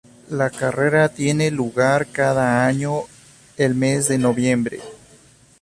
[0.31, 3.01] La carrera tiene lugar cada año
[3.55, 4.81] el mes de noviembre.